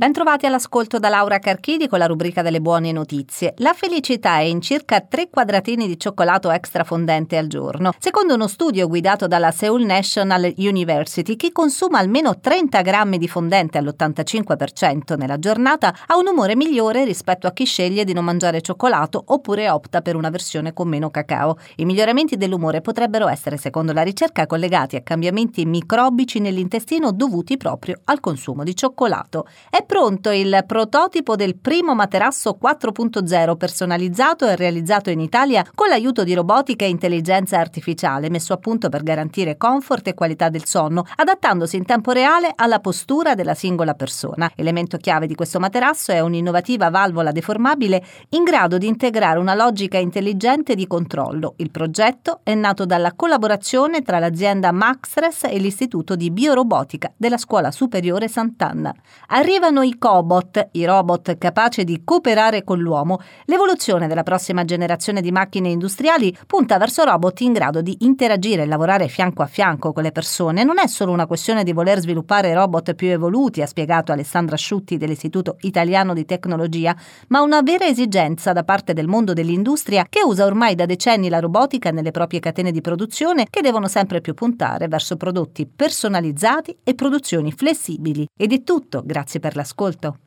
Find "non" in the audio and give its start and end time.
18.14-18.24, 70.64-70.78